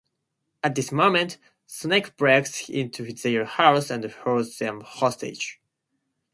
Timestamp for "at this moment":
0.63-1.37